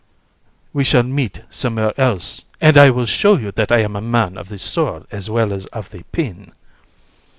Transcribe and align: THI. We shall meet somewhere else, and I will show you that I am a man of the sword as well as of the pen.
THI. 0.03 0.49
We 0.73 0.83
shall 0.83 1.03
meet 1.03 1.41
somewhere 1.51 1.93
else, 1.95 2.41
and 2.59 2.75
I 2.75 2.89
will 2.89 3.05
show 3.05 3.37
you 3.37 3.51
that 3.51 3.71
I 3.71 3.81
am 3.81 3.95
a 3.95 4.01
man 4.01 4.35
of 4.35 4.49
the 4.49 4.57
sword 4.57 5.05
as 5.11 5.29
well 5.29 5.53
as 5.53 5.67
of 5.67 5.91
the 5.91 6.01
pen. 6.11 6.53